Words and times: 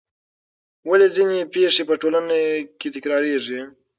ولې 0.89 1.07
ځینې 1.15 1.37
پېښې 1.53 1.83
په 1.89 1.95
ټولنه 2.01 2.35
کې 2.79 2.87
تکراریږي؟ 2.95 3.61